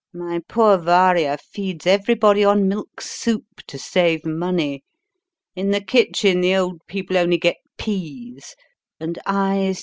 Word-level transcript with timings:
My 0.13 0.41
poor 0.49 0.79
Varya 0.79 1.37
feeds 1.37 1.85
everybody 1.85 2.43
on 2.43 2.67
milk 2.67 3.01
soup 3.01 3.45
to 3.67 3.77
save 3.77 4.25
money, 4.25 4.83
in 5.55 5.69
the 5.69 5.79
kitchen 5.79 6.41
the 6.41 6.55
old 6.55 6.81
people 6.87 7.19
only 7.19 7.37
get 7.37 7.57
peas, 7.77 8.55
and 8.99 9.19
I 9.27 9.29
spend 9.29 9.37
recklessly. 9.67 9.79